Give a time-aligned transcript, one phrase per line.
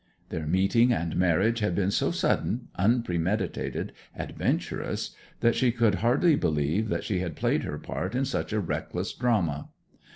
[0.29, 6.89] Their meeting and marriage had been so sudden, unpremeditated, adventurous, that she could hardly believe
[6.89, 9.69] that she had played her part in such a reckless drama.